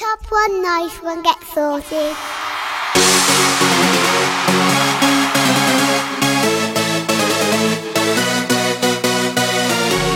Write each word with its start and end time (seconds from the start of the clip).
top 0.00 0.24
one, 0.30 0.62
nice 0.62 1.02
one, 1.02 1.22
get 1.22 1.38
sorted. 1.44 2.16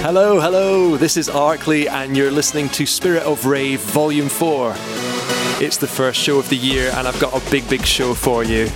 Hello, 0.00 0.40
hello, 0.40 0.96
this 0.96 1.18
is 1.18 1.28
Arkley, 1.28 1.86
and 1.86 2.16
you're 2.16 2.30
listening 2.30 2.70
to 2.70 2.86
Spirit 2.86 3.24
of 3.24 3.44
Rave 3.44 3.80
Volume 3.80 4.30
4. 4.30 4.72
It's 5.60 5.76
the 5.76 5.86
first 5.86 6.18
show 6.18 6.38
of 6.38 6.48
the 6.48 6.56
year, 6.56 6.90
and 6.94 7.06
I've 7.06 7.20
got 7.20 7.34
a 7.34 7.50
big, 7.50 7.68
big 7.68 7.84
show 7.84 8.14
for 8.14 8.42
you. 8.42 8.68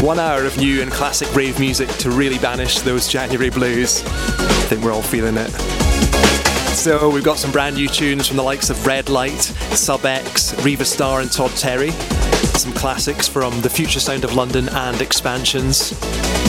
One 0.00 0.18
hour 0.18 0.46
of 0.46 0.56
new 0.56 0.80
and 0.80 0.90
classic 0.90 1.34
rave 1.34 1.60
music 1.60 1.90
to 1.98 2.10
really 2.10 2.38
banish 2.38 2.78
those 2.78 3.08
January 3.08 3.50
blues. 3.50 4.02
I 4.06 4.66
think 4.68 4.82
we're 4.82 4.92
all 4.92 5.02
feeling 5.02 5.36
it. 5.36 6.33
So, 6.74 7.08
we've 7.08 7.24
got 7.24 7.38
some 7.38 7.50
brand 7.50 7.76
new 7.76 7.88
tunes 7.88 8.26
from 8.26 8.36
the 8.36 8.42
likes 8.42 8.68
of 8.68 8.76
Redlight, 8.78 9.40
Sub 9.74 10.04
X, 10.04 10.60
Riva 10.64 10.84
Starr, 10.84 11.20
and 11.20 11.32
Todd 11.32 11.52
Terry. 11.52 11.92
Some 11.92 12.72
classics 12.72 13.26
from 13.26 13.58
the 13.62 13.70
Future 13.70 14.00
Sound 14.00 14.24
of 14.24 14.34
London 14.34 14.68
and 14.68 15.00
expansions. 15.00 15.92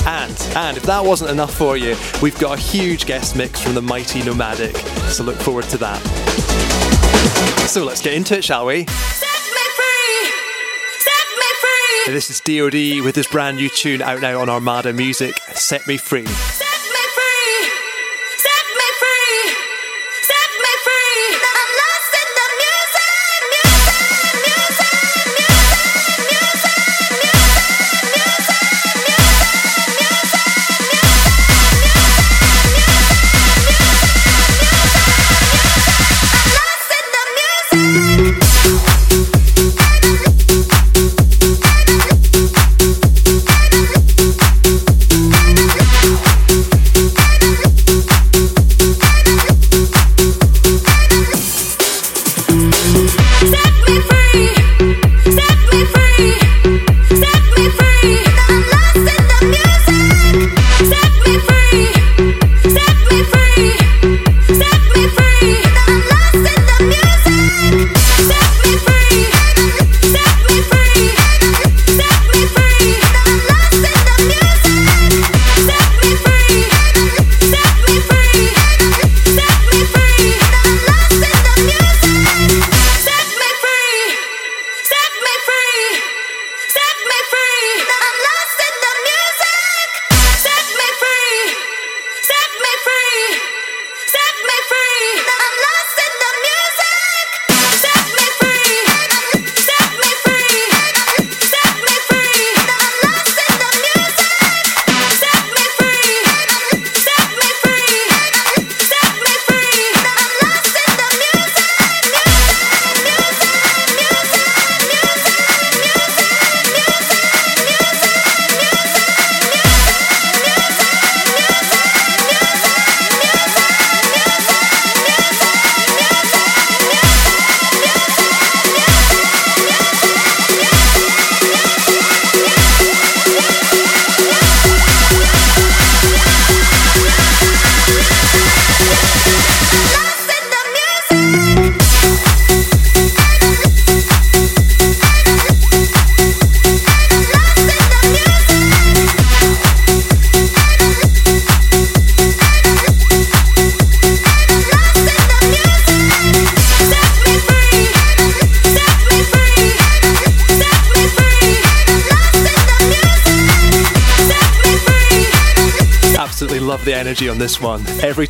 And, 0.06 0.38
and 0.56 0.76
if 0.76 0.84
that 0.84 1.06
wasn't 1.06 1.30
enough 1.32 1.54
for 1.54 1.78
you, 1.78 1.96
we've 2.22 2.38
got 2.38 2.58
a 2.58 2.62
huge 2.62 3.06
guest 3.06 3.38
mix 3.38 3.62
from 3.62 3.76
the 3.76 3.82
mighty 3.82 4.24
Nomadic. 4.24 4.76
So, 5.10 5.24
look 5.24 5.38
forward 5.38 5.66
to 5.66 5.78
that. 5.78 6.02
So, 7.70 7.86
let's 7.86 8.02
get 8.02 8.14
into 8.14 8.38
it, 8.38 8.44
shall 8.44 8.66
we? 8.66 8.86
Set 8.88 9.44
me 9.54 9.62
free! 9.78 10.32
Set 10.98 11.28
me 11.38 11.46
free! 11.62 12.14
This 12.14 12.30
is 12.30 12.42
DOD 12.42 13.06
with 13.06 13.16
his 13.16 13.28
brand 13.28 13.58
new 13.58 13.70
tune 13.70 14.02
out 14.02 14.20
now 14.22 14.42
on 14.42 14.50
Armada 14.50 14.92
Music, 14.92 15.38
Set 15.54 15.88
Me 15.88 15.96
Free. 15.98 16.26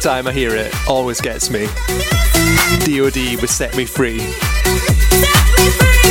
Time 0.05 0.27
I 0.27 0.33
hear 0.33 0.55
it, 0.55 0.71
always 0.87 1.19
gets 1.19 1.49
me. 1.49 1.65
DOD 2.85 3.41
with 3.41 3.49
Set 3.49 3.75
Me 3.75 3.85
Free. 3.85 4.19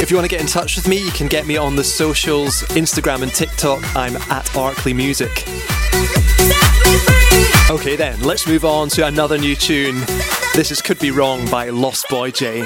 If 0.03 0.11
you 0.11 0.17
want 0.17 0.29
to 0.29 0.29
get 0.29 0.41
in 0.41 0.49
touch 0.49 0.75
with 0.75 0.89
me, 0.89 0.97
you 0.97 1.13
can 1.13 1.29
get 1.29 1.47
me 1.47 1.57
on 1.57 1.77
the 1.77 1.85
socials, 1.85 2.63
Instagram 2.71 3.23
and 3.23 3.33
TikTok. 3.33 3.85
I'm 3.95 4.17
at 4.17 4.47
Arkley 4.47 4.97
Music. 4.97 5.31
Okay, 7.71 7.95
then, 7.95 8.21
let's 8.23 8.49
move 8.49 8.65
on 8.65 8.89
to 8.89 9.07
another 9.07 9.39
new 9.39 9.55
tune. 9.55 10.01
This 10.57 10.73
is 10.73 10.83
Could 10.83 10.99
Be 10.99 11.13
Wrong 11.13 11.49
by 11.49 11.69
Lost 11.69 12.09
Boy 12.09 12.33
J. 12.33 12.63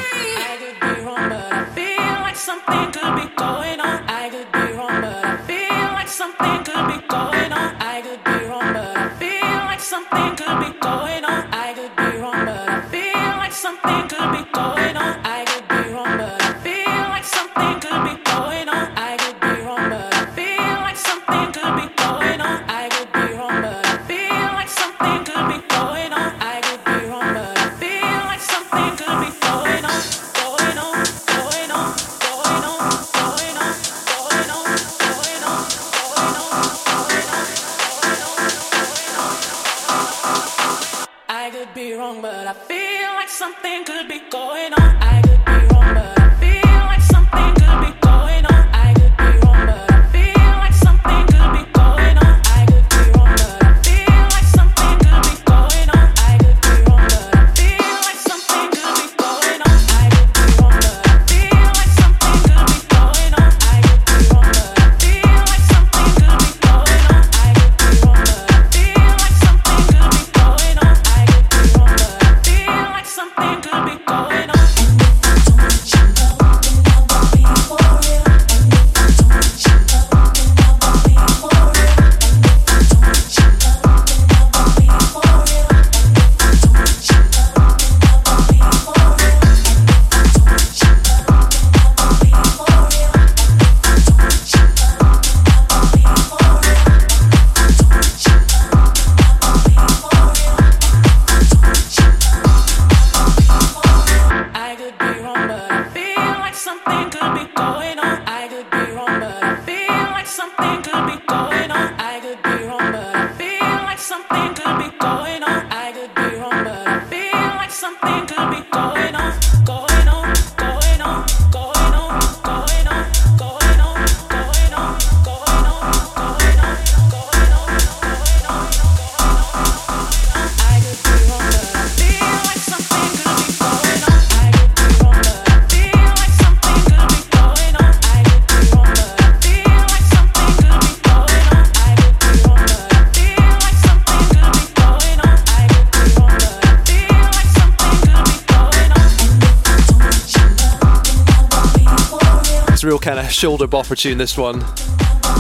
shoulder 153.39 153.69
bopper 153.69 153.97
tune, 153.97 154.19
this 154.19 154.37
one. 154.37 154.61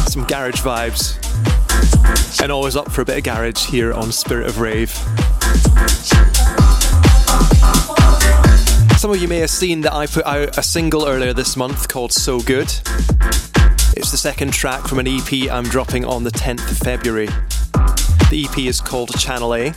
Some 0.06 0.24
garage 0.26 0.60
vibes. 0.60 1.18
And 2.40 2.52
always 2.52 2.76
up 2.76 2.92
for 2.92 3.00
a 3.00 3.04
bit 3.04 3.18
of 3.18 3.24
garage 3.24 3.66
here 3.66 3.92
on 3.92 4.12
Spirit 4.12 4.46
of 4.46 4.60
Rave. 4.60 4.90
Some 8.98 9.10
of 9.10 9.16
you 9.20 9.26
may 9.26 9.38
have 9.38 9.50
seen 9.50 9.80
that 9.80 9.92
I 9.92 10.06
put 10.06 10.24
out 10.26 10.56
a 10.56 10.62
single 10.62 11.08
earlier 11.08 11.32
this 11.32 11.56
month 11.56 11.88
called 11.88 12.12
So 12.12 12.38
Good. 12.38 12.68
It's 13.96 14.12
the 14.12 14.16
second 14.16 14.52
track 14.52 14.86
from 14.86 15.00
an 15.00 15.08
EP 15.08 15.50
I'm 15.50 15.64
dropping 15.64 16.04
on 16.04 16.22
the 16.22 16.30
10th 16.30 16.70
of 16.70 16.78
February. 16.78 17.26
The 18.30 18.46
EP 18.48 18.58
is 18.58 18.80
called 18.80 19.10
Channel 19.18 19.56
A. 19.56 19.70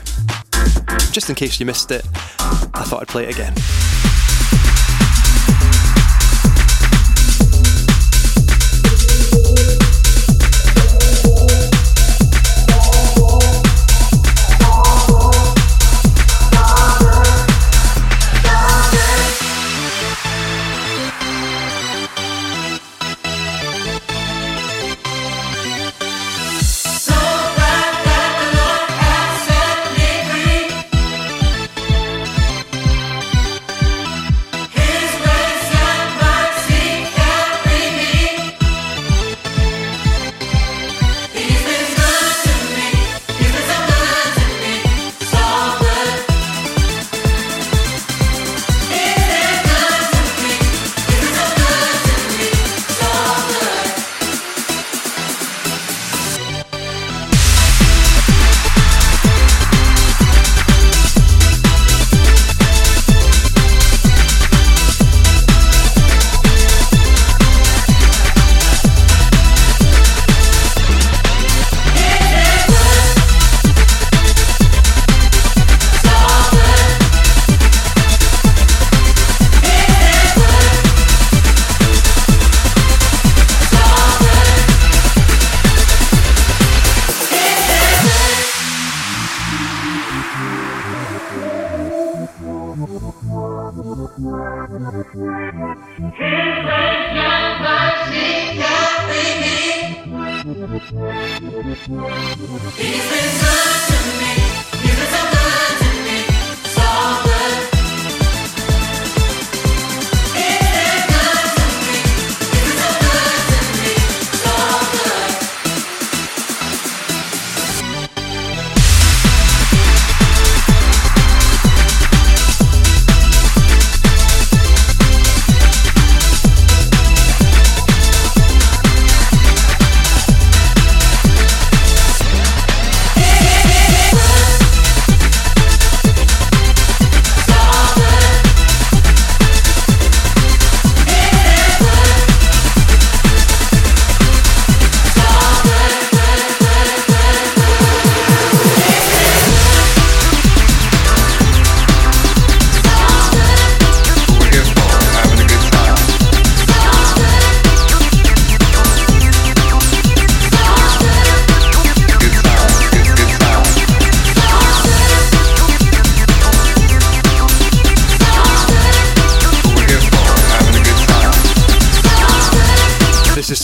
Just 1.11 1.29
in 1.29 1.35
case 1.35 1.59
you 1.59 1.65
missed 1.65 1.89
it, 1.89 2.05
I 2.37 2.83
thought 2.85 3.01
I'd 3.01 3.07
play 3.07 3.23
it 3.23 3.33
again. 3.33 3.55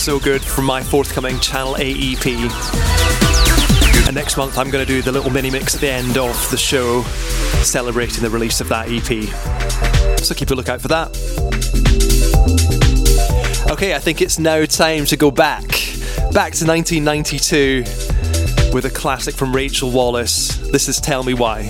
Good 0.08 0.42
from 0.42 0.64
my 0.64 0.82
forthcoming 0.82 1.38
Channel 1.38 1.76
A 1.76 1.92
EP. 1.92 2.26
And 4.06 4.14
next 4.14 4.38
month 4.38 4.56
I'm 4.56 4.70
going 4.70 4.84
to 4.84 4.90
do 4.90 5.02
the 5.02 5.12
little 5.12 5.30
mini 5.30 5.50
mix 5.50 5.74
at 5.74 5.82
the 5.82 5.90
end 5.90 6.16
of 6.16 6.50
the 6.50 6.56
show 6.56 7.02
celebrating 7.62 8.22
the 8.22 8.30
release 8.30 8.60
of 8.60 8.68
that 8.70 8.88
EP. 8.88 10.18
So 10.20 10.34
keep 10.34 10.50
a 10.50 10.54
lookout 10.54 10.80
for 10.80 10.88
that. 10.88 11.08
Okay, 13.70 13.94
I 13.94 13.98
think 13.98 14.22
it's 14.22 14.38
now 14.38 14.64
time 14.64 15.04
to 15.04 15.16
go 15.16 15.30
back. 15.30 15.68
Back 16.32 16.54
to 16.54 16.66
1992 16.66 17.84
with 18.72 18.86
a 18.86 18.90
classic 18.90 19.34
from 19.34 19.54
Rachel 19.54 19.92
Wallace. 19.92 20.56
This 20.72 20.88
is 20.88 21.00
Tell 21.00 21.22
Me 21.22 21.34
Why. 21.34 21.68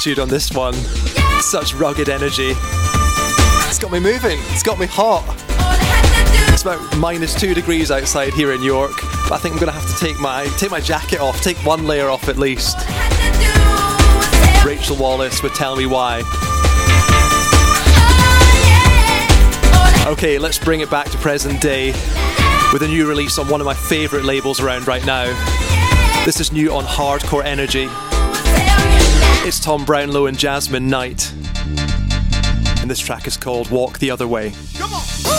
Attitude 0.00 0.18
on 0.18 0.30
this 0.30 0.50
one. 0.52 0.72
Such 1.42 1.74
rugged 1.74 2.08
energy. 2.08 2.52
It's 3.68 3.78
got 3.78 3.92
me 3.92 4.00
moving. 4.00 4.38
It's 4.44 4.62
got 4.62 4.78
me 4.78 4.86
hot. 4.86 5.22
It's 6.54 6.62
about 6.62 6.96
minus 6.96 7.38
two 7.38 7.52
degrees 7.52 7.90
outside 7.90 8.32
here 8.32 8.52
in 8.52 8.62
York, 8.62 8.92
but 9.24 9.32
I 9.32 9.36
think 9.36 9.52
I'm 9.52 9.60
gonna 9.60 9.72
have 9.72 9.86
to 9.86 9.96
take 10.02 10.18
my 10.18 10.46
take 10.56 10.70
my 10.70 10.80
jacket 10.80 11.20
off, 11.20 11.42
take 11.42 11.58
one 11.66 11.86
layer 11.86 12.08
off 12.08 12.30
at 12.30 12.38
least. 12.38 12.78
Rachel 14.64 14.96
Wallace 14.96 15.42
would 15.42 15.54
tell 15.54 15.76
me 15.76 15.84
why. 15.84 16.20
Okay, 20.10 20.38
let's 20.38 20.58
bring 20.58 20.80
it 20.80 20.90
back 20.90 21.10
to 21.10 21.18
present 21.18 21.60
day 21.60 21.88
with 22.72 22.80
a 22.80 22.88
new 22.88 23.06
release 23.06 23.38
on 23.38 23.48
one 23.48 23.60
of 23.60 23.66
my 23.66 23.74
favourite 23.74 24.24
labels 24.24 24.60
around 24.60 24.88
right 24.88 25.04
now. 25.04 25.26
This 26.24 26.40
is 26.40 26.52
new 26.52 26.72
on 26.72 26.84
Hardcore 26.84 27.44
Energy. 27.44 27.86
It's 29.42 29.58
Tom 29.58 29.86
Brownlow 29.86 30.26
and 30.26 30.38
Jasmine 30.38 30.90
Knight. 30.90 31.32
And 32.82 32.90
this 32.90 32.98
track 32.98 33.26
is 33.26 33.38
called 33.38 33.70
Walk 33.70 33.98
the 33.98 34.10
Other 34.10 34.28
Way. 34.28 34.50
to 34.50 35.29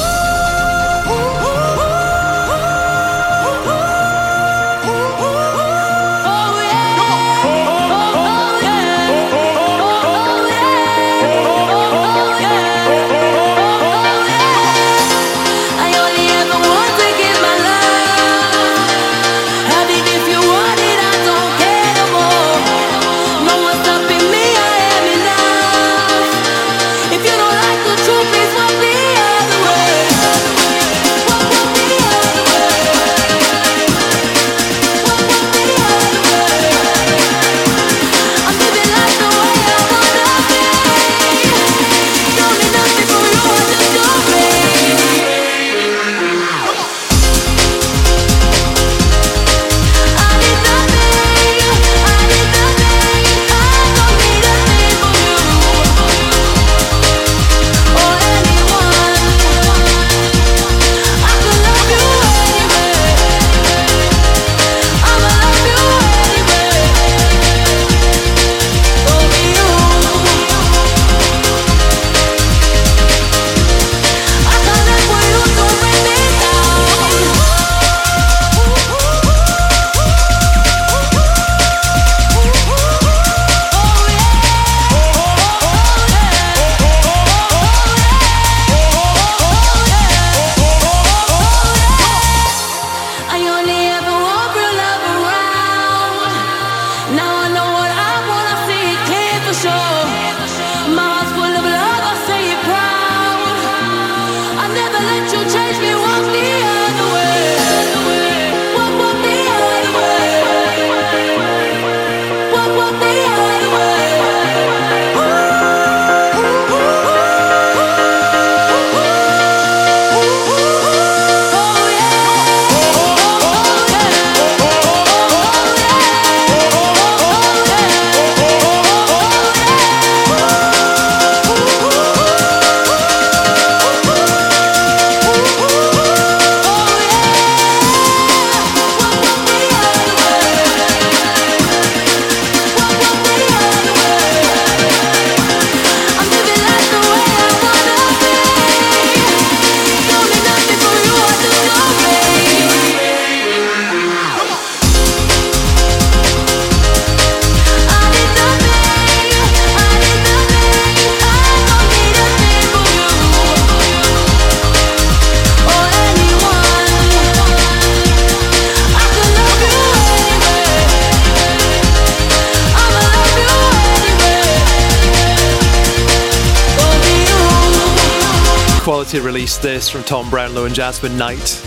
release 179.41 179.57
this 179.57 179.89
from 179.89 180.03
Tom 180.03 180.29
Brownlow 180.29 180.65
and 180.65 180.75
Jasmine 180.75 181.17
Knight, 181.17 181.65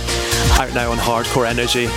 out 0.61 0.73
now 0.75 0.93
on 0.93 0.97
Hardcore 0.97 1.45
Energy. 1.45 1.89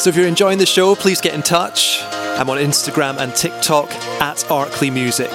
So 0.00 0.08
if 0.08 0.16
you're 0.16 0.26
enjoying 0.26 0.56
the 0.56 0.64
show, 0.64 0.94
please 0.94 1.20
get 1.20 1.34
in 1.34 1.42
touch. 1.42 2.00
I'm 2.02 2.48
on 2.48 2.56
Instagram 2.56 3.18
and 3.18 3.34
TikTok 3.36 3.90
at 4.22 4.38
Arkley 4.48 4.90
Music. 4.90 5.30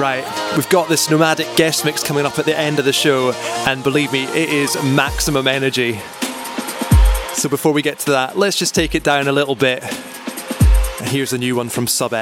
Right, 0.00 0.24
we've 0.56 0.70
got 0.70 0.88
this 0.88 1.10
nomadic 1.10 1.54
guest 1.54 1.84
mix 1.84 2.02
coming 2.02 2.24
up 2.24 2.38
at 2.38 2.46
the 2.46 2.58
end 2.58 2.78
of 2.78 2.86
the 2.86 2.92
show, 2.94 3.32
and 3.66 3.84
believe 3.84 4.14
me, 4.14 4.24
it 4.24 4.48
is 4.48 4.82
maximum 4.82 5.46
energy. 5.46 6.00
So 7.34 7.50
before 7.50 7.74
we 7.74 7.82
get 7.82 7.98
to 7.98 8.12
that, 8.12 8.38
let's 8.38 8.56
just 8.56 8.74
take 8.74 8.94
it 8.94 9.02
down 9.02 9.28
a 9.28 9.32
little 9.32 9.56
bit. 9.56 9.84
Here's 11.02 11.34
a 11.34 11.38
new 11.38 11.54
one 11.54 11.68
from 11.68 11.86
Sub 11.86 12.14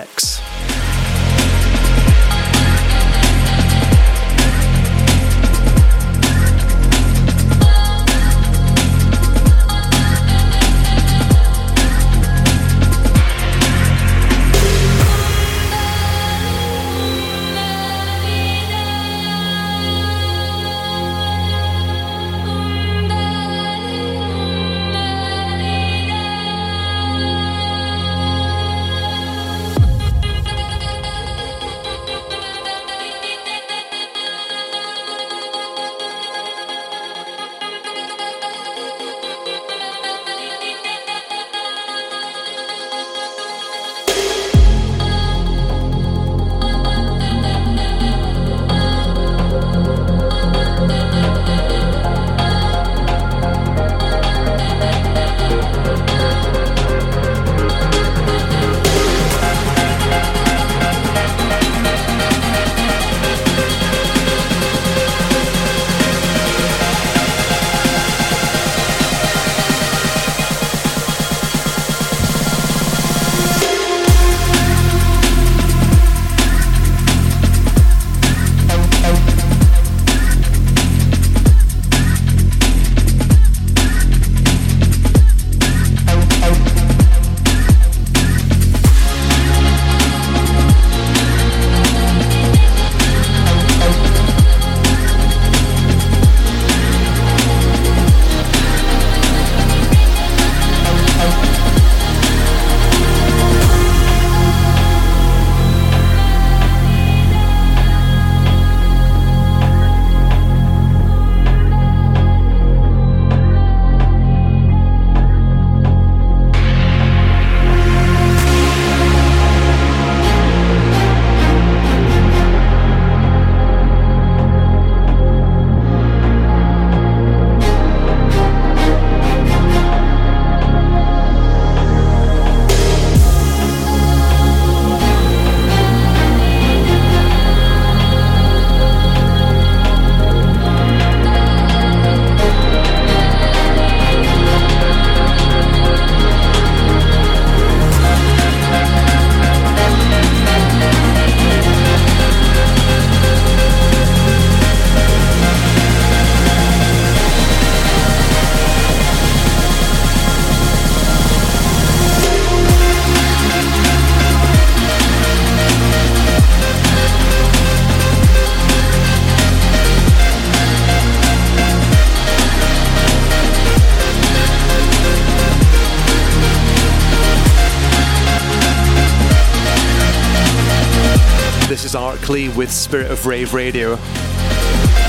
Spirit 182.90 183.12
of 183.12 183.24
Rave 183.24 183.54
Radio. 183.54 183.92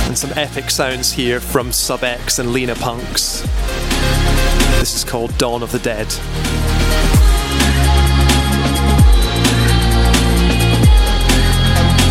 And 0.06 0.16
some 0.16 0.32
epic 0.36 0.70
sounds 0.70 1.12
here 1.12 1.40
from 1.40 1.72
Sub 1.72 2.04
X 2.04 2.38
and 2.38 2.54
Lena 2.54 2.76
Punks. 2.76 3.42
This 4.78 4.94
is 4.94 5.04
called 5.04 5.36
Dawn 5.40 5.64
of 5.64 5.72
the 5.72 5.80
Dead. 5.80 6.06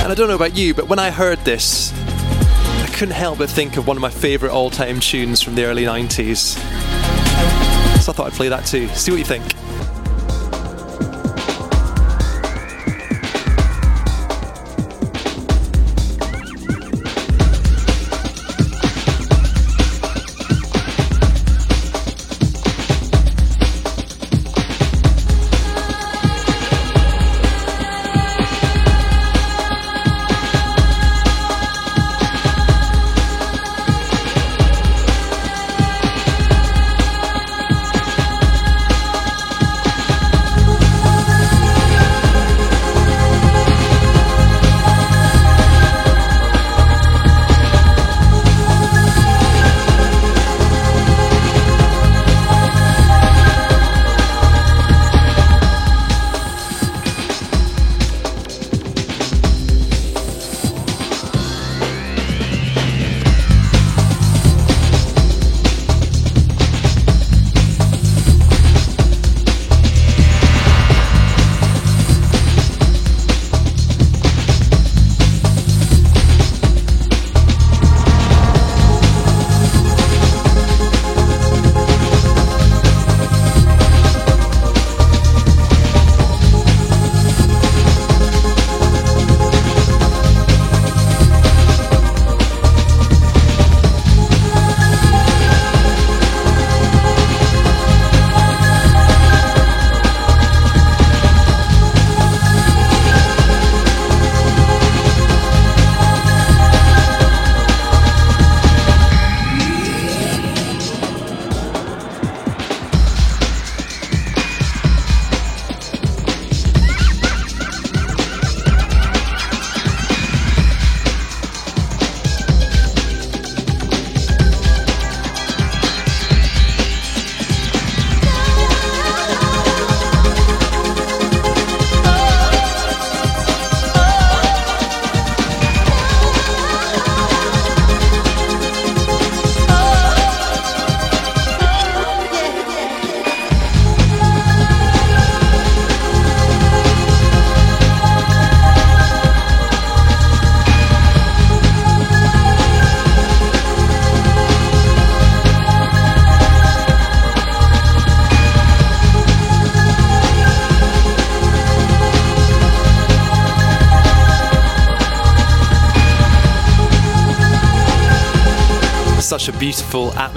And 0.02 0.11
I 0.11 0.14
don't 0.16 0.26
know 0.26 0.35
about 0.35 0.56
you, 0.56 0.74
but 0.74 0.88
when 0.88 0.98
I 0.98 1.12
heard 1.12 1.38
this, 1.44 1.92
I 2.02 2.90
couldn't 2.92 3.14
help 3.14 3.38
but 3.38 3.48
think 3.48 3.76
of 3.76 3.87
one 3.87 3.96
of 3.96 4.00
my 4.00 4.11
favourite 4.11 4.52
all 4.52 4.70
time 4.70 4.98
tunes 4.98 5.40
from 5.40 5.54
the 5.54 5.66
early 5.66 5.85
90s. 5.85 6.56
So 8.00 8.11
I 8.11 8.12
thought 8.12 8.26
I'd 8.26 8.33
play 8.33 8.48
that 8.48 8.66
too. 8.66 8.88
See 8.88 9.12
what 9.12 9.18
you 9.18 9.24
think. 9.24 9.69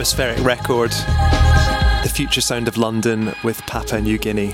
Atmospheric 0.03 0.43
record. 0.43 0.91
The 0.91 2.11
future 2.13 2.41
sound 2.41 2.67
of 2.67 2.75
London 2.75 3.33
with 3.41 3.61
Papua 3.67 4.01
New 4.01 4.17
Guinea. 4.17 4.49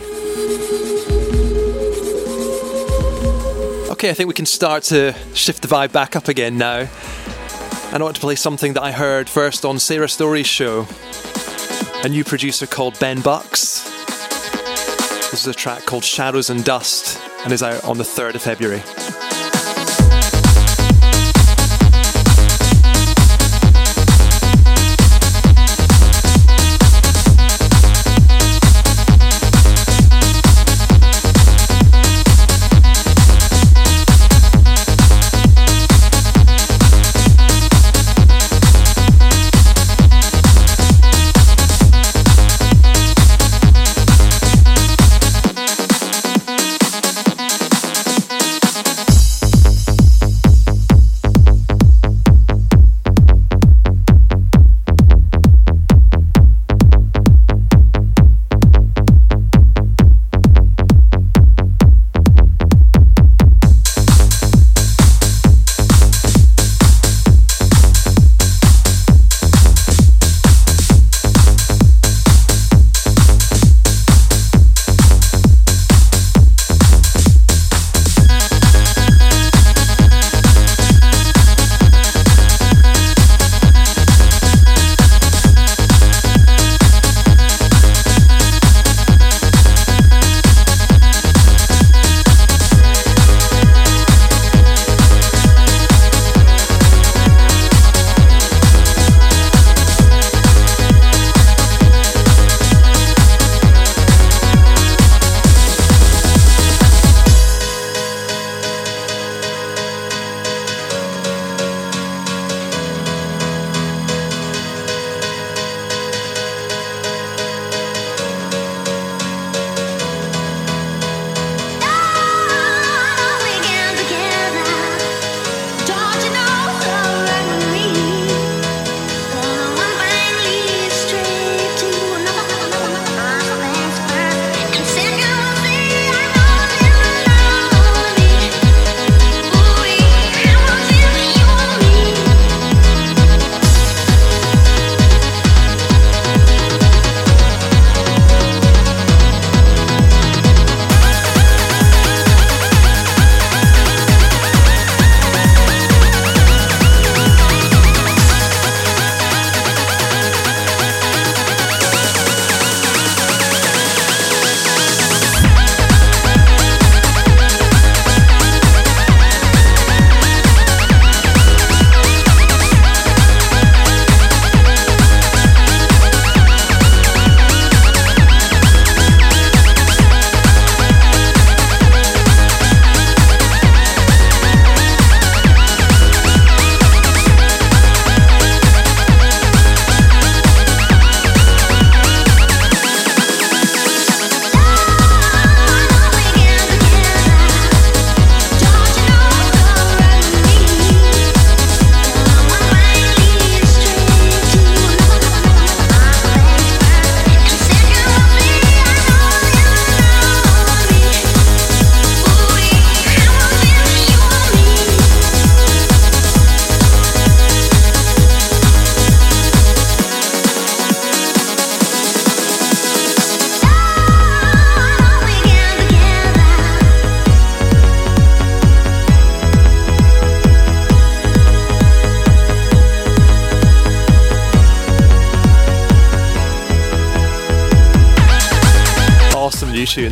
Okay, 3.89 4.12
I 4.12 4.13
think 4.13 4.27
we 4.27 4.35
can 4.35 4.45
start 4.45 4.83
to 4.83 5.15
shift 5.33 5.63
the 5.63 5.67
vibe 5.67 5.91
back 5.91 6.15
up 6.15 6.27
again 6.27 6.59
now. 6.59 6.88
And 7.91 7.95
I 7.95 8.03
want 8.03 8.13
to 8.13 8.21
play 8.21 8.35
something 8.35 8.73
that 8.73 8.83
I 8.83 8.91
heard 8.91 9.27
first 9.27 9.65
on 9.65 9.79
Sarah 9.79 10.07
Story's 10.07 10.45
show. 10.45 10.85
A 12.03 12.09
new 12.09 12.23
producer 12.23 12.67
called 12.67 12.99
Ben 12.99 13.19
Bucks. 13.19 13.83
This 15.31 15.41
is 15.41 15.47
a 15.47 15.53
track 15.55 15.83
called 15.88 16.03
Shadows 16.03 16.51
and 16.51 16.63
Dust 16.63 17.19
and 17.43 17.51
is 17.51 17.63
out 17.63 17.83
on 17.85 17.97
the 17.97 18.03
3rd 18.03 18.35
of 18.35 18.43
February. 18.43 18.83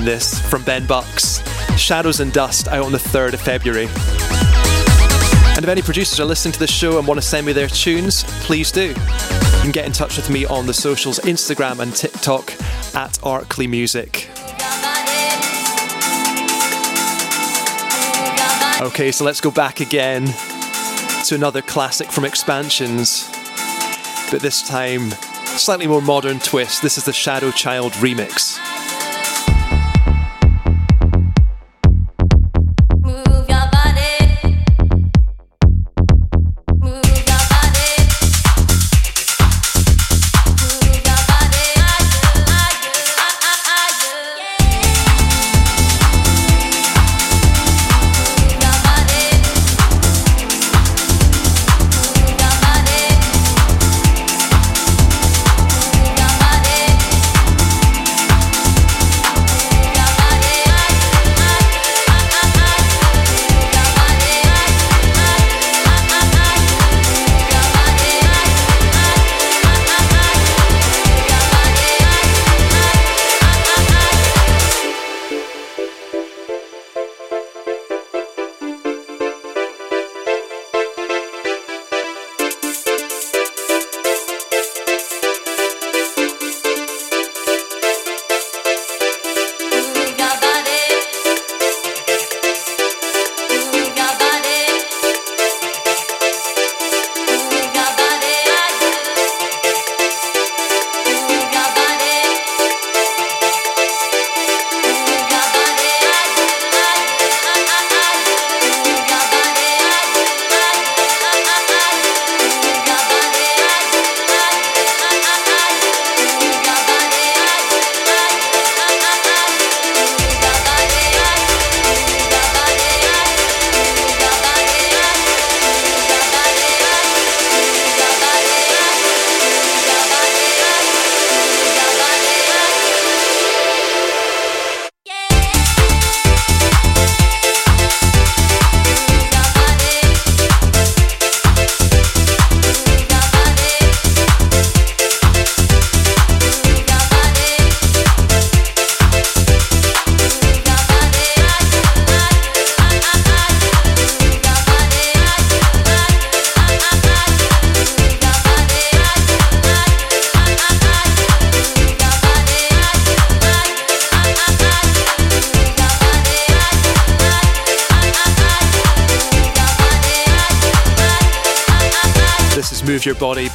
This, 0.07 0.39
from 0.49 0.63
Ben 0.63 0.85
Bucks. 0.85 1.41
Shadows 1.77 2.21
and 2.21 2.31
Dust, 2.31 2.69
out 2.69 2.85
on 2.85 2.93
the 2.93 2.97
3rd 2.97 3.33
of 3.33 3.41
February. 3.41 3.87
And 5.57 5.65
if 5.65 5.67
any 5.67 5.81
producers 5.81 6.17
are 6.21 6.25
listening 6.25 6.53
to 6.53 6.59
this 6.59 6.71
show 6.71 6.97
and 6.97 7.05
want 7.05 7.19
to 7.19 7.27
send 7.27 7.45
me 7.45 7.51
their 7.51 7.67
tunes, 7.67 8.23
please 8.45 8.71
do. 8.71 8.87
You 8.87 8.95
can 9.61 9.71
get 9.73 9.85
in 9.85 9.91
touch 9.91 10.15
with 10.15 10.29
me 10.29 10.45
on 10.45 10.65
the 10.65 10.73
socials, 10.73 11.19
Instagram 11.19 11.79
and 11.79 11.93
TikTok 11.93 12.53
at 12.95 13.19
Arkley 13.21 13.69
Music. 13.69 14.29
Okay, 18.79 19.11
so 19.11 19.25
let's 19.25 19.41
go 19.41 19.51
back 19.51 19.81
again 19.81 20.25
to 21.25 21.35
another 21.35 21.61
classic 21.61 22.09
from 22.13 22.23
Expansions, 22.23 23.27
but 24.31 24.39
this 24.39 24.65
time 24.65 25.09
slightly 25.59 25.85
more 25.87 26.01
modern 26.01 26.39
twist. 26.39 26.81
This 26.81 26.97
is 26.97 27.03
the 27.03 27.11
Shadow 27.11 27.51
Child 27.51 27.91
remix. 27.93 28.57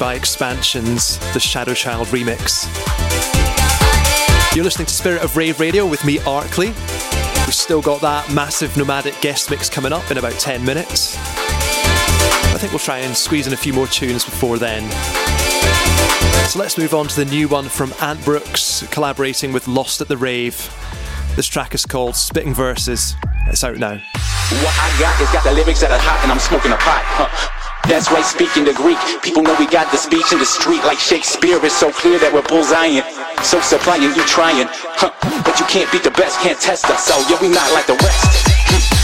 By 0.03 0.15
Expansions, 0.15 1.17
the 1.31 1.39
Shadow 1.39 1.73
Child 1.73 2.09
remix. 2.09 2.65
You're 4.53 4.65
listening 4.65 4.87
to 4.87 4.93
Spirit 4.93 5.23
of 5.23 5.37
Rave 5.37 5.61
Radio 5.61 5.85
with 5.85 6.03
me, 6.03 6.17
Arkley. 6.17 6.75
We've 7.45 7.55
still 7.55 7.81
got 7.81 8.01
that 8.01 8.29
massive 8.33 8.75
nomadic 8.75 9.21
guest 9.21 9.49
mix 9.49 9.69
coming 9.69 9.93
up 9.93 10.11
in 10.11 10.17
about 10.17 10.33
10 10.33 10.65
minutes. 10.65 11.15
I 11.15 12.57
think 12.57 12.73
we'll 12.73 12.79
try 12.79 12.97
and 12.97 13.15
squeeze 13.15 13.47
in 13.47 13.53
a 13.53 13.55
few 13.55 13.71
more 13.71 13.87
tunes 13.87 14.25
before 14.25 14.57
then. 14.57 14.91
So 16.49 16.59
let's 16.59 16.77
move 16.77 16.93
on 16.93 17.07
to 17.07 17.23
the 17.23 17.31
new 17.31 17.47
one 17.47 17.69
from 17.69 17.93
Ant 18.01 18.25
Brooks, 18.25 18.85
collaborating 18.91 19.53
with 19.53 19.69
Lost 19.69 20.01
at 20.01 20.09
the 20.09 20.17
Rave. 20.17 20.69
This 21.37 21.47
track 21.47 21.73
is 21.73 21.85
called 21.85 22.17
Spitting 22.17 22.53
Verses. 22.53 23.15
It's 23.47 23.63
out 23.63 23.77
now. 23.77 23.93
What 23.93 24.75
I 24.81 24.97
got 24.99 25.21
is 25.21 25.31
got 25.31 25.45
the 25.45 25.53
lyrics 25.53 25.79
that 25.79 25.91
are 25.91 25.97
hot 25.97 26.19
and 26.23 26.31
I'm 26.33 26.39
smoking 26.39 26.73
a 26.73 26.75
pot. 26.75 27.03
Huh. 27.05 27.62
That's 27.93 28.09
right, 28.09 28.25
speaking 28.25 28.65
the 28.65 28.73
Greek. 28.73 28.97
People 29.21 29.43
know 29.43 29.55
we 29.59 29.67
got 29.67 29.91
the 29.91 29.97
speech 29.97 30.33
in 30.33 30.39
the 30.39 30.47
street 30.47 30.81
like 30.83 30.97
Shakespeare. 30.97 31.63
It's 31.63 31.77
so 31.77 31.91
clear 31.91 32.17
that 32.17 32.33
we're 32.33 32.41
bullseyeing. 32.41 33.05
So 33.45 33.61
supplying, 33.61 34.01
you 34.01 34.25
trying. 34.25 34.65
Huh. 34.97 35.13
But 35.45 35.59
you 35.59 35.65
can't 35.67 35.91
beat 35.91 36.01
the 36.01 36.09
best, 36.09 36.39
can't 36.39 36.59
test 36.59 36.89
us. 36.89 37.05
So 37.05 37.13
yeah, 37.29 37.39
we 37.39 37.49
not 37.49 37.71
like 37.71 37.85
the 37.85 37.93
rest. 37.93 38.49
Hmm. 38.49 39.02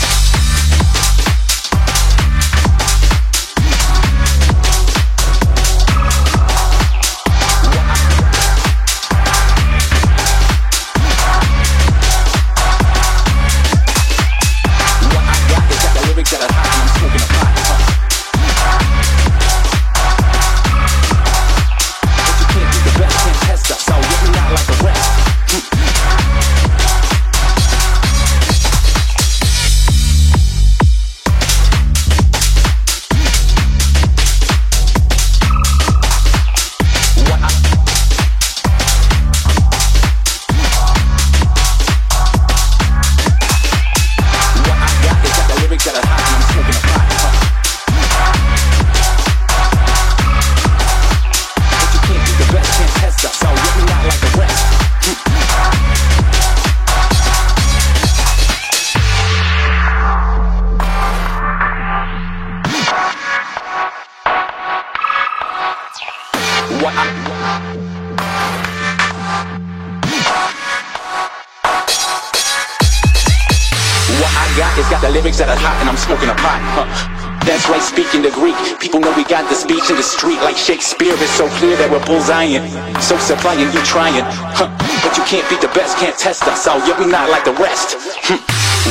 So 81.89 83.17
supplying, 83.17 83.65
you 83.73 83.81
trying, 83.81 84.21
huh? 84.53 84.69
But 85.01 85.17
you 85.17 85.23
can't 85.25 85.41
beat 85.49 85.65
the 85.65 85.73
best, 85.73 85.97
can't 85.97 86.13
test 86.13 86.45
us. 86.45 86.61
So 86.61 86.77
yeah, 86.85 86.93
we 87.01 87.09
not 87.09 87.29
like 87.33 87.41
the 87.41 87.57
rest. 87.57 87.97
Hmm. 88.29 88.37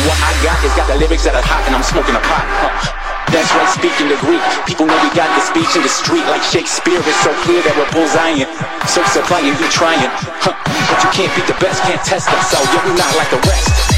What 0.03 0.19
I 0.19 0.35
got 0.43 0.59
is 0.67 0.75
got 0.75 0.91
the 0.91 0.99
lyrics 0.99 1.23
that 1.23 1.39
are 1.39 1.47
hot 1.47 1.63
and 1.71 1.79
I'm 1.79 1.87
smoking 1.87 2.19
a 2.19 2.23
pot. 2.27 2.43
Huh. 2.59 2.75
That's 3.31 3.47
right, 3.55 3.71
speaking 3.71 4.11
the 4.11 4.19
Greek. 4.19 4.43
People 4.67 4.91
know 4.91 4.99
we 4.99 5.11
got 5.15 5.31
the 5.39 5.43
speech 5.47 5.71
in 5.79 5.87
the 5.87 5.93
street 5.93 6.27
like 6.27 6.43
Shakespeare. 6.43 6.99
It's 6.99 7.23
so 7.23 7.31
clear 7.47 7.63
that 7.63 7.75
we're 7.79 7.87
bullseyeing. 7.95 8.51
So 8.91 9.05
supplying, 9.15 9.55
you 9.55 9.69
trying. 9.71 10.11
Huh. 10.43 10.59
But 10.67 10.99
you 11.05 11.11
can't 11.15 11.31
beat 11.39 11.47
the 11.47 11.59
best, 11.63 11.79
can't 11.87 12.03
test 12.03 12.27
us. 12.27 12.51
So 12.51 12.59
yeah, 12.59 12.83
we 12.83 12.99
not 12.99 13.13
like 13.15 13.31
the 13.31 13.39
rest. 13.47 13.98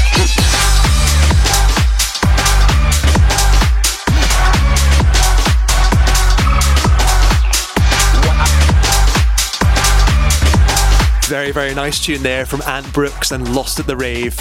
Very, 11.31 11.51
very 11.53 11.73
nice 11.73 12.03
tune 12.03 12.21
there 12.23 12.45
from 12.45 12.61
Ant 12.63 12.91
Brooks 12.91 13.31
and 13.31 13.55
Lost 13.55 13.79
at 13.79 13.87
the 13.87 13.95
Rave. 13.95 14.37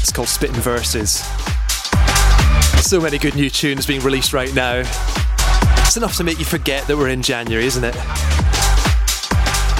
It's 0.00 0.10
called 0.10 0.28
Spitting 0.28 0.56
Verses. 0.56 1.18
So 2.82 2.98
many 2.98 3.18
good 3.18 3.34
new 3.34 3.50
tunes 3.50 3.84
being 3.84 4.00
released 4.00 4.32
right 4.32 4.52
now. 4.54 4.84
It's 5.80 5.98
enough 5.98 6.16
to 6.16 6.24
make 6.24 6.38
you 6.38 6.46
forget 6.46 6.86
that 6.86 6.96
we're 6.96 7.10
in 7.10 7.20
January, 7.20 7.66
isn't 7.66 7.84
it? 7.84 7.94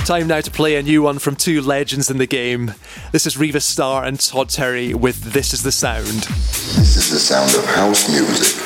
Time 0.04 0.26
now 0.26 0.42
to 0.42 0.50
play 0.50 0.76
a 0.76 0.82
new 0.82 1.00
one 1.00 1.18
from 1.18 1.34
two 1.34 1.62
legends 1.62 2.10
in 2.10 2.18
the 2.18 2.26
game. 2.26 2.74
This 3.10 3.26
is 3.26 3.38
Riva 3.38 3.60
Starr 3.62 4.04
and 4.04 4.20
Todd 4.20 4.50
Terry 4.50 4.92
with 4.92 5.32
This 5.32 5.54
Is 5.54 5.62
the 5.62 5.72
Sound. 5.72 6.04
This 6.04 6.98
is 6.98 7.10
the 7.10 7.18
sound 7.18 7.54
of 7.54 7.64
house 7.74 8.06
music. 8.10 8.63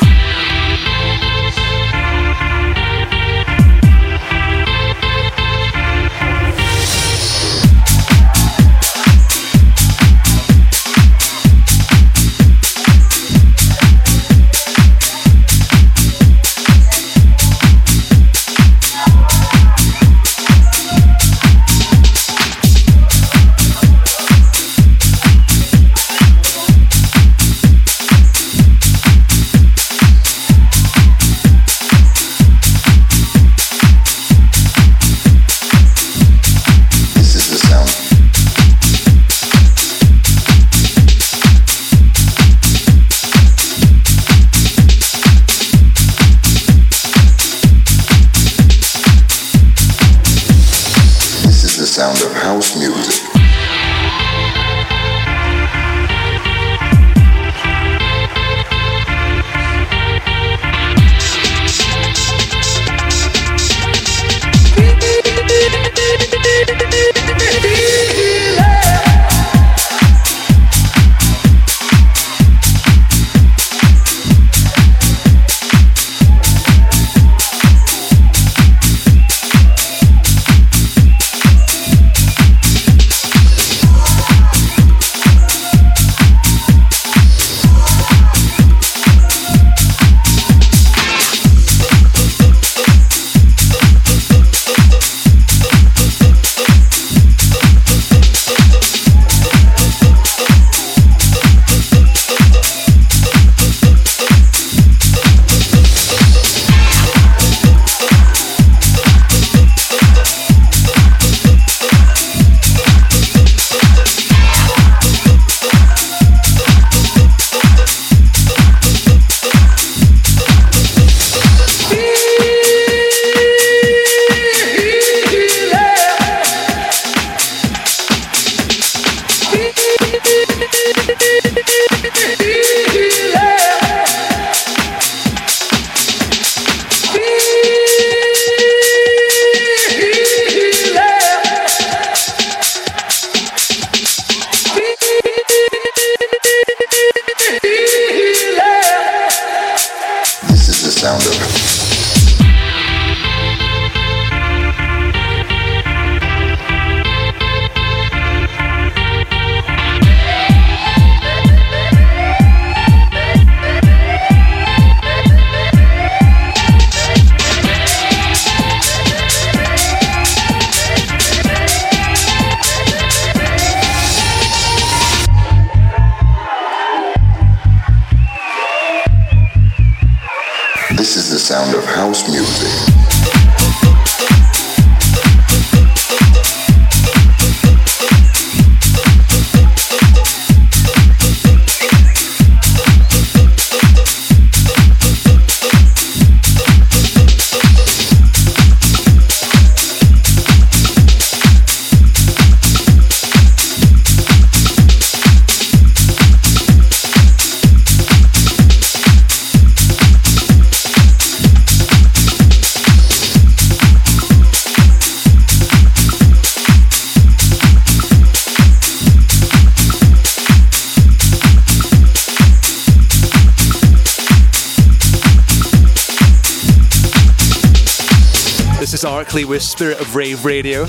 With 229.35 229.62
Spirit 229.62 230.01
of 230.01 230.16
Rave 230.16 230.47
Radio. 230.47 230.87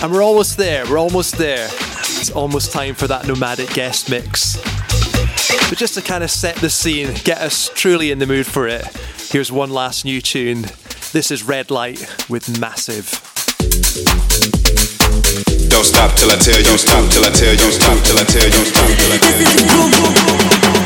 And 0.00 0.12
we're 0.12 0.22
almost 0.22 0.56
there, 0.56 0.84
we're 0.86 0.96
almost 0.96 1.36
there. 1.36 1.66
It's 1.66 2.30
almost 2.30 2.72
time 2.72 2.94
for 2.94 3.08
that 3.08 3.26
nomadic 3.26 3.68
guest 3.70 4.08
mix. 4.08 4.56
But 5.68 5.76
just 5.76 5.94
to 5.94 6.02
kind 6.02 6.22
of 6.22 6.30
set 6.30 6.54
the 6.56 6.70
scene, 6.70 7.12
get 7.24 7.38
us 7.38 7.68
truly 7.74 8.12
in 8.12 8.20
the 8.20 8.26
mood 8.26 8.46
for 8.46 8.68
it, 8.68 8.86
here's 9.30 9.50
one 9.50 9.70
last 9.70 10.04
new 10.04 10.22
tune. 10.22 10.62
This 11.12 11.32
is 11.32 11.42
Redlight 11.42 12.30
with 12.30 12.60
Massive. 12.60 13.10
Don't 15.68 15.84
stop 15.84 16.16
till 16.16 16.30
I 16.30 16.36
tell 16.36 16.58
you 16.58 16.78
stop 16.78 17.10
till 17.10 17.24
I 17.24 17.30
tell 17.30 17.50
you 17.50 17.58
don't 17.58 17.72
stop 17.72 18.02
till 18.04 18.18
I 18.18 18.24
tell 18.24 18.46
you 18.46 18.64
stop 18.64 18.86
till 18.86 19.12
I 19.12 19.18
tell 19.18 20.80
you. 20.80 20.85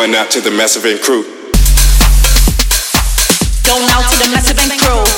Going 0.00 0.14
out 0.14 0.30
to 0.30 0.40
the 0.40 0.50
Massive 0.50 0.86
and 0.86 0.98
crew. 0.98 1.24
Going 3.64 3.90
out 3.90 4.10
to 4.10 4.16
the 4.18 4.30
Massive 4.32 4.58
and 4.58 4.80
crew. 4.80 5.09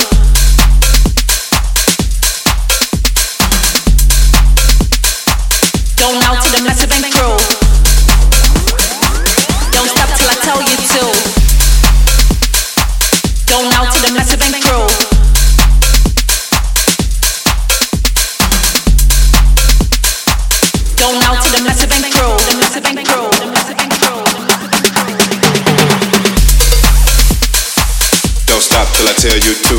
Stop 28.73 28.87
till 28.95 29.07
I 29.07 29.13
tell 29.13 29.37
you 29.37 29.53
to. 29.53 29.75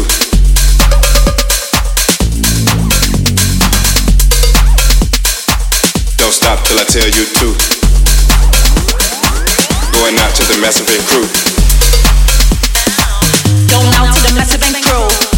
Don't 6.16 6.32
stop 6.32 6.62
till 6.64 6.78
I 6.78 6.84
tell 6.84 7.08
you 7.08 7.26
to. 7.26 7.46
Going 9.98 10.16
out 10.20 10.32
to 10.36 10.44
the 10.46 10.58
Massive 10.62 10.86
crew. 11.10 11.26
Going 13.66 13.92
out 13.94 14.14
to 14.14 14.20
the 14.22 14.32
Massive 14.36 14.62
crew. 14.84 15.33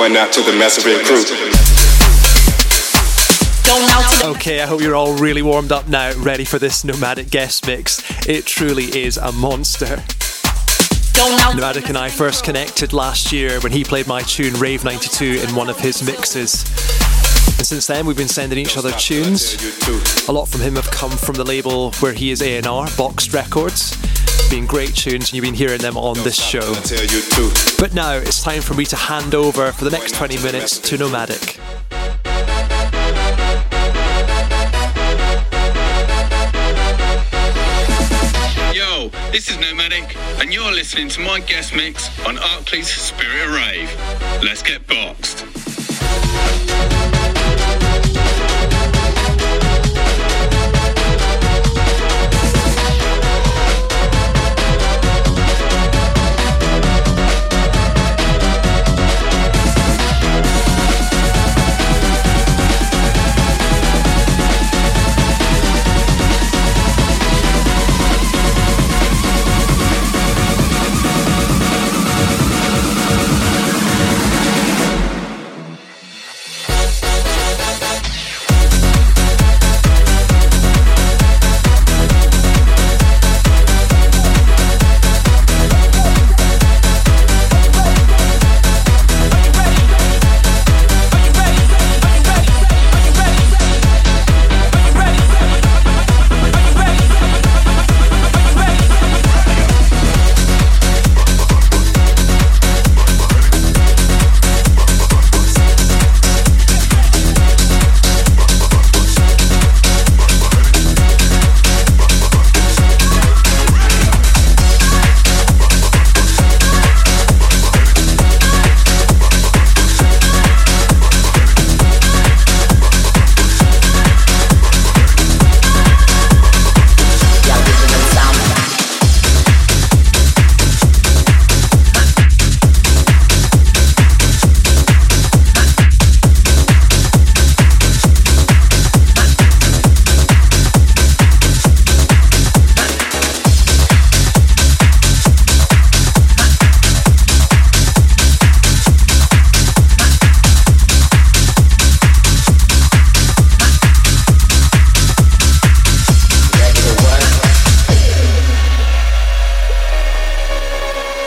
Going 0.00 0.16
out 0.16 0.32
to 0.32 0.40
the 0.40 0.54
Massive 0.54 0.84
crew. 0.84 1.22
Going 3.66 3.90
out 3.90 4.10
to 4.10 4.18
the 4.18 4.28
Okay, 4.34 4.62
I 4.62 4.66
hope 4.66 4.80
you're 4.80 4.94
all 4.94 5.14
really 5.18 5.42
warmed 5.42 5.72
up 5.72 5.88
now, 5.88 6.14
ready 6.14 6.46
for 6.46 6.58
this 6.58 6.84
nomadic 6.84 7.28
guest 7.28 7.66
mix. 7.66 8.02
It 8.26 8.46
truly 8.46 8.84
is 8.84 9.18
a 9.18 9.30
monster. 9.30 10.02
Nomadic 11.54 11.90
and 11.90 11.98
I 11.98 12.08
first 12.08 12.44
connected 12.44 12.94
last 12.94 13.30
year 13.30 13.60
when 13.60 13.72
he 13.72 13.84
played 13.84 14.06
my 14.06 14.22
tune 14.22 14.54
Rave 14.54 14.84
92 14.84 15.42
in 15.46 15.54
one 15.54 15.68
of 15.68 15.78
his 15.78 16.02
mixes. 16.02 16.64
And 17.58 17.66
since 17.66 17.86
then, 17.86 18.06
we've 18.06 18.16
been 18.16 18.26
sending 18.26 18.58
each 18.58 18.78
other 18.78 18.92
tunes. 18.92 19.54
A 20.30 20.32
lot 20.32 20.48
from 20.48 20.62
him 20.62 20.76
have 20.76 20.90
come 20.90 21.10
from 21.10 21.34
the 21.34 21.44
label 21.44 21.92
where 22.00 22.14
he 22.14 22.30
is 22.30 22.40
A&R, 22.40 22.88
Boxed 22.96 23.34
Records. 23.34 23.98
Been 24.50 24.66
great 24.66 24.96
tunes, 24.96 25.30
and 25.30 25.34
you've 25.34 25.44
been 25.44 25.54
hearing 25.54 25.80
them 25.80 25.96
on 25.96 26.16
this 26.24 26.34
show. 26.34 26.74
But 27.78 27.94
now 27.94 28.14
it's 28.14 28.42
time 28.42 28.62
for 28.62 28.74
me 28.74 28.84
to 28.86 28.96
hand 28.96 29.32
over 29.32 29.70
for 29.70 29.84
the 29.84 29.90
next 29.90 30.16
20 30.16 30.42
minutes 30.42 30.76
to 30.80 30.98
Nomadic. 30.98 31.56
Yo, 38.74 39.08
this 39.30 39.48
is 39.48 39.58
Nomadic, 39.60 40.16
and 40.40 40.52
you're 40.52 40.72
listening 40.72 41.08
to 41.10 41.20
my 41.20 41.38
guest 41.38 41.76
mix 41.76 42.08
on 42.26 42.34
Arkley's 42.34 42.88
Spirit 42.88 43.46
of 43.46 43.54
Rave. 43.54 44.42
Let's 44.42 44.64
get 44.64 44.84
boxed. 44.88 45.39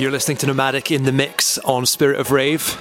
You're 0.04 0.12
listening 0.12 0.36
to 0.39 0.47
Nomadic 0.47 0.91
in 0.91 1.06
the 1.06 1.14
Mix 1.14 1.58
on 1.60 1.86
Spirit 1.86 2.20
of 2.20 2.30
Rave. 2.30 2.78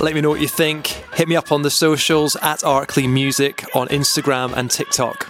Let 0.00 0.14
me 0.14 0.20
know 0.20 0.30
what 0.30 0.40
you 0.40 0.46
think. 0.46 0.86
Hit 1.12 1.26
me 1.26 1.34
up 1.34 1.50
on 1.50 1.62
the 1.62 1.70
socials 1.70 2.36
at 2.36 2.60
Arkley 2.60 3.10
Music 3.10 3.64
on 3.74 3.88
Instagram 3.88 4.52
and 4.56 4.70
TikTok. 4.70 5.26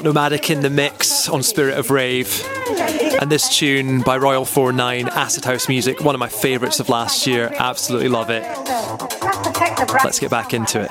Got 0.00 0.04
Nomadic 0.04 0.48
in 0.48 0.60
the 0.60 0.70
mix 0.70 1.28
on 1.28 1.42
Spirit 1.42 1.76
of 1.76 1.90
Rave. 1.90 2.42
And 3.20 3.30
this 3.30 3.54
tune 3.54 4.00
by 4.00 4.16
Royal 4.16 4.46
49, 4.46 5.08
Acid 5.08 5.44
House 5.44 5.68
Music, 5.68 6.00
one 6.00 6.14
of 6.14 6.18
my 6.18 6.28
favourites 6.28 6.80
of 6.80 6.88
last 6.88 7.26
year. 7.26 7.52
Absolutely 7.58 8.08
love 8.08 8.30
it. 8.30 8.42
Let's 10.02 10.18
get 10.18 10.30
back 10.30 10.54
into 10.54 10.80
it. 10.80 10.90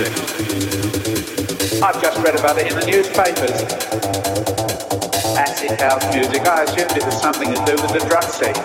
Music 0.00 0.16
that 0.16 0.40
does 0.40 1.72
it. 1.72 1.82
I've 1.82 2.00
just 2.00 2.18
read 2.24 2.38
about 2.38 2.58
it 2.58 2.72
in 2.72 2.78
the 2.78 2.86
newspapers. 2.86 3.50
Acid 5.36 5.80
house 5.80 6.04
music. 6.14 6.46
I 6.46 6.64
assumed 6.64 6.96
it 6.96 7.04
was 7.04 7.20
something 7.20 7.48
to 7.48 7.60
do 7.64 7.72
with 7.80 7.92
the 7.92 8.00
drug 8.08 8.24
scene. 8.24 8.56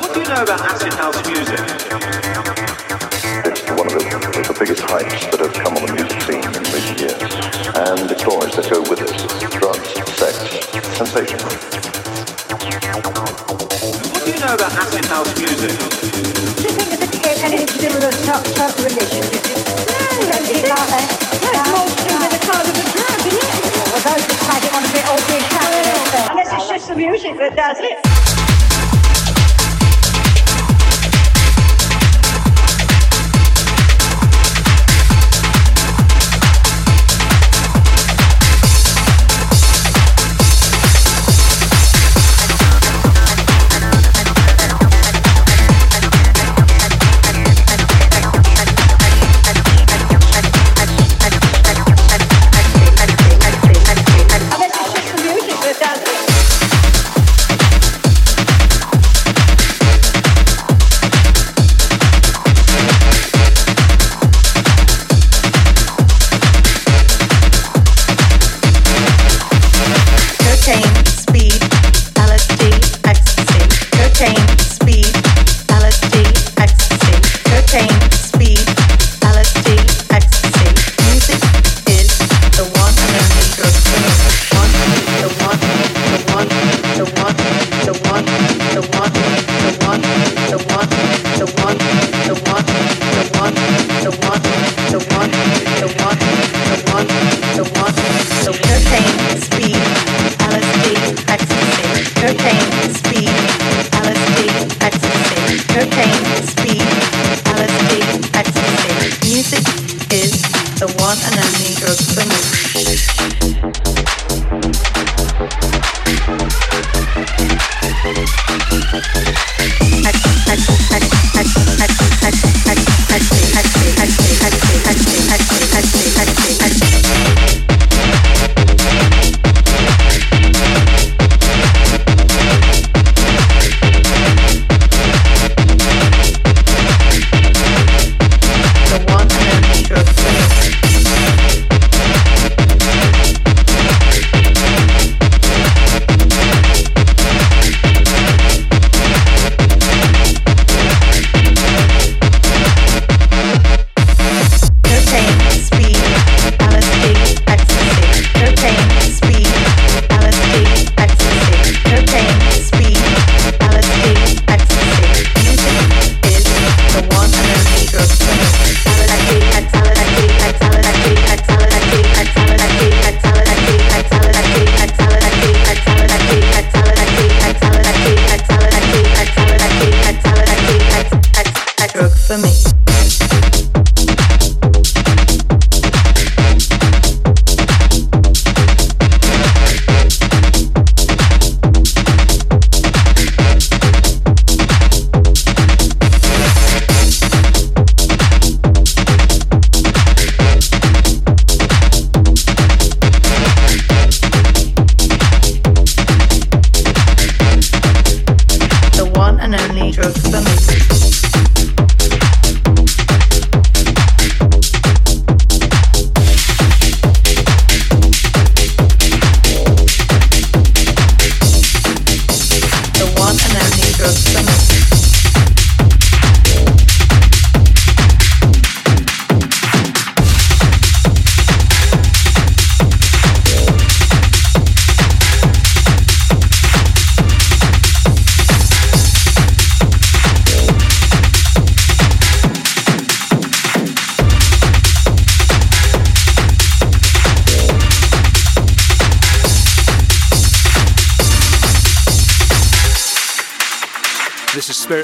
What 0.00 0.14
do 0.14 0.20
you 0.20 0.28
know 0.28 0.42
about 0.42 0.60
acid 0.60 0.92
house 0.94 1.16
music? 1.26 1.60
It's 3.44 3.62
one 3.70 3.86
of 3.86 3.92
the, 3.92 4.02
the 4.46 4.56
biggest 4.58 4.82
hypes 4.82 5.30
that 5.30 5.40
have 5.40 5.52
come 5.52 5.76
on 5.76 5.86
the 5.86 5.92
music 5.92 6.20
scene 6.22 6.44
in 6.44 6.62
recent 6.72 6.98
years. 7.00 7.20
And 7.76 8.08
the 8.08 8.16
toys 8.16 8.54
that 8.56 8.68
go 8.70 8.80
with 8.88 9.00
it. 9.00 9.12
Drugs, 9.60 9.92
sex, 10.16 10.36
sensation. 10.96 11.38
What 14.12 14.24
do 14.24 14.30
you 14.30 14.40
know 14.40 14.54
about 14.54 14.72
acid 14.72 15.04
house 15.06 15.32
music? 15.38 16.86
anything 17.44 17.66
to 17.66 17.78
do 17.78 17.88
with 17.94 18.04
a 18.04 18.12
religion? 18.78 19.24
No, 19.88 20.04
don't 20.28 20.46
that. 20.92 21.06
No, 21.40 21.50
it's 21.56 21.70
more 21.72 21.88
to 21.88 22.02
do 22.04 22.14
with 22.20 22.32
the 22.32 22.40
uh, 22.40 22.52
kind 22.52 22.66
of 22.68 22.74
the 22.76 22.86
drug, 22.92 23.20
isn't 23.26 23.40
it? 23.40 23.70
Well, 23.88 24.02
those 24.04 24.24
that 24.28 24.38
take 24.44 24.64
it 24.68 24.72
on 24.76 24.82
a 24.84 24.90
bit 24.92 25.04
oh, 25.06 25.12
all 25.14 25.22
being 25.26 25.46
Unless 26.30 26.52
it's 26.52 26.68
just 26.68 26.88
the 26.88 26.96
music 26.96 27.36
that 27.38 27.56
does 27.56 27.78
it. 27.80 28.09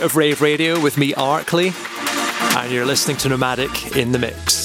Of 0.07 0.15
Rave 0.15 0.41
Radio 0.41 0.81
with 0.81 0.97
me, 0.97 1.13
Arkley, 1.15 1.75
and 2.57 2.73
you're 2.73 2.87
listening 2.87 3.17
to 3.19 3.29
Nomadic 3.29 3.97
in 3.97 4.13
the 4.13 4.19
Mix. 4.19 4.56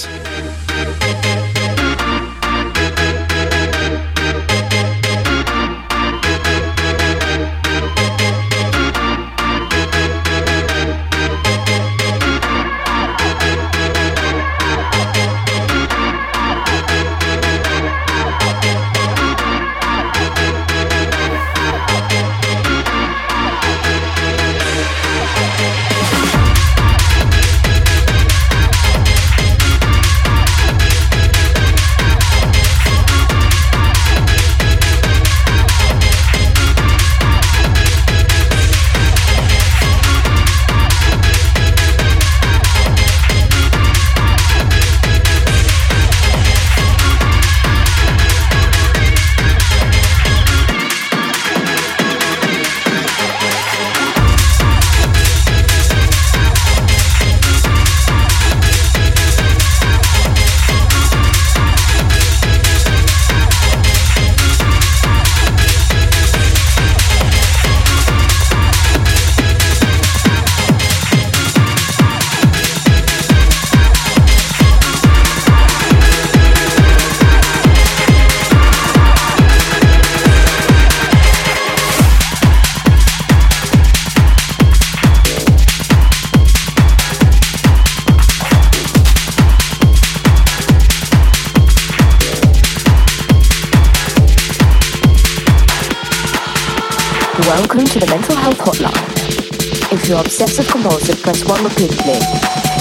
obsessive 100.21 100.67
compulsive, 100.67 101.21
press 101.21 101.43
1 101.43 101.63
repeatedly. 101.63 102.19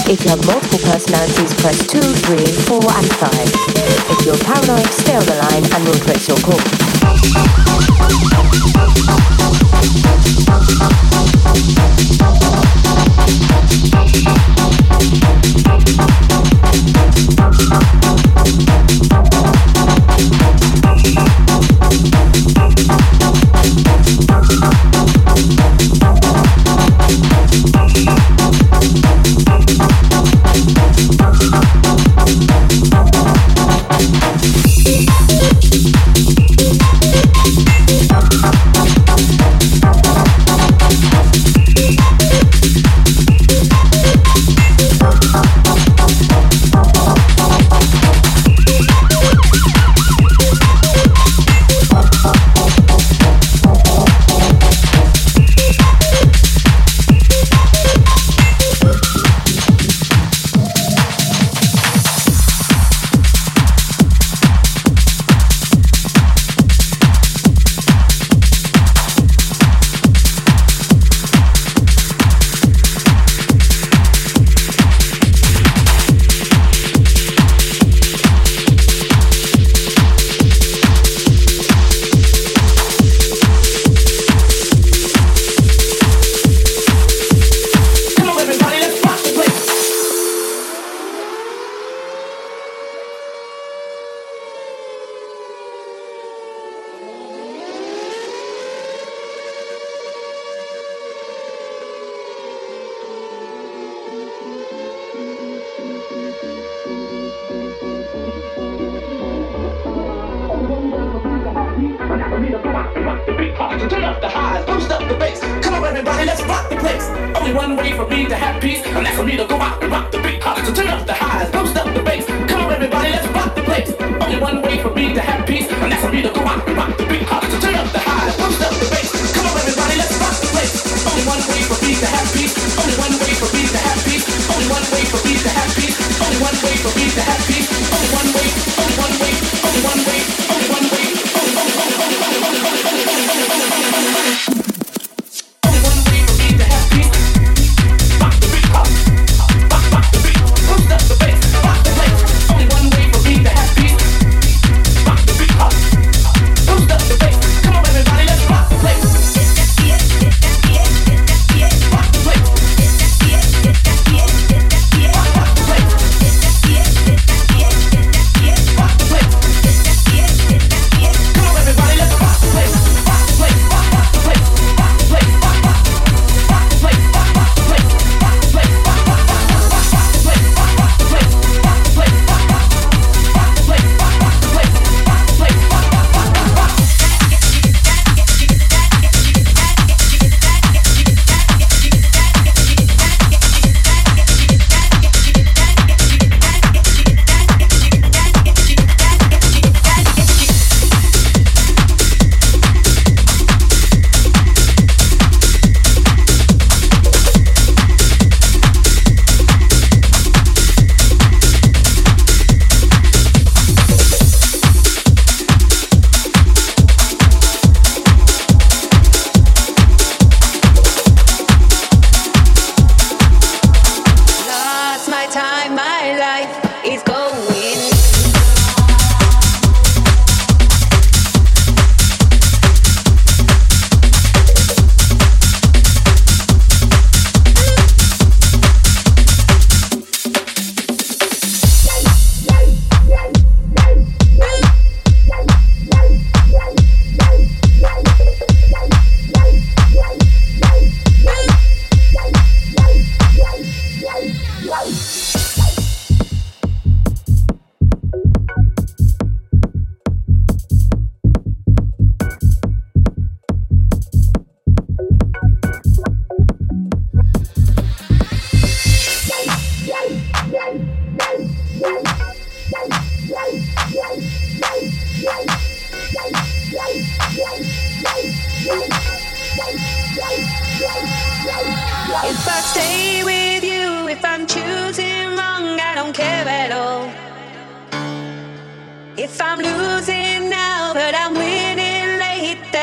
If 0.05 0.23
you 0.23 0.29
have 0.29 0.45
multiple 0.45 0.79
personalities, 0.79 1.53
press 1.55 1.85
2, 1.87 1.99
3, 1.99 2.37
4, 2.45 2.79
and 2.93 3.11
5. 3.13 3.31
If 4.11 4.25
you're 4.25 4.37
paranoid, 4.37 4.87
stay 4.93 5.15
on 5.15 5.25
the 5.25 5.35
line 5.35 5.65
and 5.73 5.83
we'll 5.83 5.99
trace 5.99 6.27
your 6.27 6.37
call. 6.37 6.61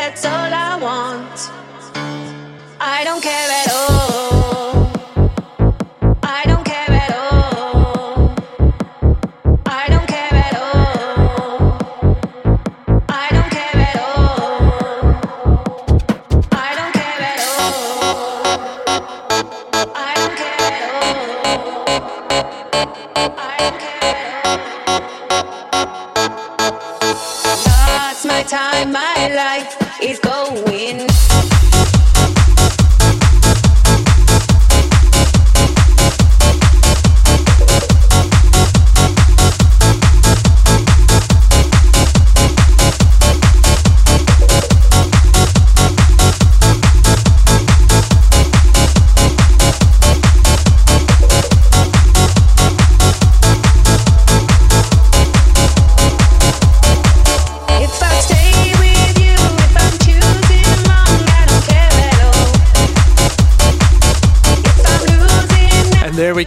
that's 0.08 0.24
all 0.24 0.32
I 0.32 0.78
want. 0.80 1.38
I 2.80 3.04
don't 3.04 3.22
care 3.22 3.50
at 3.60 3.72
all. 3.72 3.97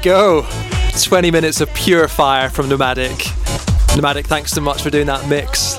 Go. 0.02 0.47
20 0.99 1.32
minutes 1.32 1.62
of 1.62 1.74
pure 1.74 2.08
fire 2.08 2.49
from 2.49 2.68
Nomadic. 2.68 3.26
Nomadic, 3.95 4.26
thanks 4.26 4.52
so 4.52 4.62
much 4.62 4.82
for 4.82 4.89
doing 4.89 5.06
that 5.08 5.28
mix. 5.30 5.76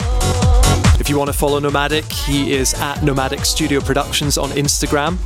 If 1.00 1.08
you 1.08 1.18
want 1.18 1.28
to 1.28 1.36
follow 1.36 1.58
Nomadic, 1.58 2.04
he 2.10 2.52
is 2.52 2.74
at 2.74 3.02
Nomadic 3.02 3.44
Studio 3.44 3.80
Productions 3.80 4.38
on 4.38 4.50
Instagram. 4.50 5.18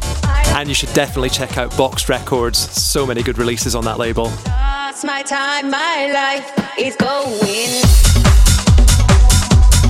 And 0.56 0.68
you 0.68 0.74
should 0.74 0.92
definitely 0.94 1.28
check 1.28 1.58
out 1.58 1.76
Box 1.76 2.08
Records. 2.08 2.58
So 2.58 3.06
many 3.06 3.22
good 3.22 3.38
releases 3.38 3.74
on 3.74 3.84
that 3.84 3.98
label. 3.98 4.30
my 5.04 5.22
time, 5.22 5.70
my 5.70 6.10
life 6.12 6.78
is 6.78 6.96
going. 6.96 7.82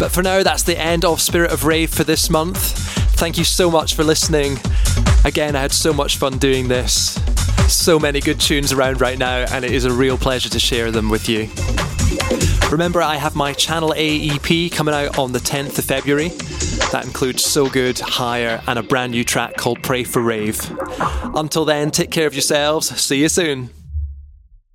But 0.01 0.11
for 0.11 0.23
now, 0.23 0.43
that's 0.43 0.65
the 0.65 0.79
end 0.79 1.05
of 1.05 1.21
Spirit 1.21 1.53
of 1.53 1.65
Rave 1.65 1.91
for 1.91 2.03
this 2.05 2.29
month. 2.29 2.59
Thank 3.17 3.39
you 3.39 3.45
so 3.45 3.71
much 3.71 3.95
for 3.95 4.03
listening. 4.03 4.59
Again, 5.25 5.55
I 5.55 5.61
had 5.61 5.73
so 5.73 5.93
much 5.93 6.17
fun 6.17 6.39
doing 6.39 6.69
this 6.69 7.19
so 7.69 7.99
many 7.99 8.21
good 8.21 8.41
tunes 8.41 8.73
around 8.73 9.01
right 9.01 9.19
now, 9.19 9.45
and 9.51 9.65
it 9.65 9.73
is 9.73 9.85
a 9.85 9.93
real 9.93 10.17
pleasure 10.17 10.49
to 10.49 10.59
share 10.59 10.91
them 10.91 11.09
with 11.09 11.29
you. 11.29 11.49
Remember, 12.71 13.01
I 13.03 13.17
have 13.17 13.37
my 13.37 13.53
Channel 13.53 13.95
A 13.97 14.31
EP 14.31 14.73
coming 14.73 14.95
out 14.95 15.19
on 15.19 15.33
the 15.33 15.39
10th 15.39 15.79
of 15.79 15.85
February. 15.85 16.29
That 16.93 17.05
includes 17.05 17.45
So 17.45 17.69
Good, 17.69 17.99
Higher, 17.99 18.63
and 18.67 18.79
a 18.79 18.83
brand 18.83 19.13
new 19.13 19.25
track 19.25 19.57
called 19.57 19.83
Pray 19.83 20.05
for 20.05 20.21
Rave. 20.21 20.61
Until 21.35 21.65
then, 21.65 21.91
take 21.91 22.11
care 22.11 22.27
of 22.27 22.35
yourselves. 22.35 22.89
See 23.01 23.21
you 23.21 23.29
soon. 23.29 23.71